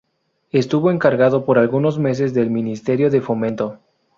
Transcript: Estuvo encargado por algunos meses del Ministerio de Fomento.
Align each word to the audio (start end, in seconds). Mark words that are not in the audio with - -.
Estuvo 0.51 0.89
encargado 0.89 1.45
por 1.45 1.59
algunos 1.59 1.99
meses 1.99 2.33
del 2.33 2.49
Ministerio 2.49 3.11
de 3.11 3.21
Fomento. 3.21 3.77